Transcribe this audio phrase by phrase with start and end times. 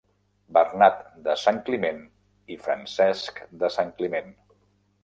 [0.57, 2.01] Bernat de Santcliment
[2.55, 4.35] i Francesc de Santcliment.